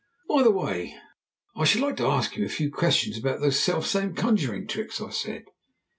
[0.27, 0.95] "By the way,
[1.55, 4.99] I should like to ask you a few questions about those self same conjuring tricks,"
[4.99, 5.43] I said.